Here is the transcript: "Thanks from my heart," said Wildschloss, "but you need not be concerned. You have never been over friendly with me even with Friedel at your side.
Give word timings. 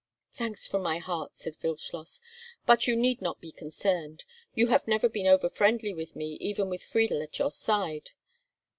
"Thanks 0.33 0.65
from 0.65 0.81
my 0.81 0.97
heart," 0.97 1.35
said 1.35 1.57
Wildschloss, 1.61 2.21
"but 2.65 2.87
you 2.87 2.95
need 2.95 3.21
not 3.21 3.39
be 3.39 3.51
concerned. 3.51 4.23
You 4.55 4.65
have 4.69 4.87
never 4.87 5.07
been 5.07 5.27
over 5.27 5.47
friendly 5.47 5.93
with 5.93 6.15
me 6.15 6.39
even 6.41 6.69
with 6.71 6.81
Friedel 6.81 7.21
at 7.21 7.37
your 7.37 7.51
side. 7.51 8.09